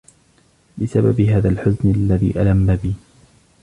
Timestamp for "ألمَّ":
2.41-2.75